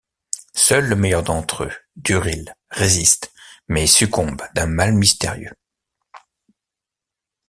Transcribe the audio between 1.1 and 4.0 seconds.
d'entre eux, Durill, résiste, mais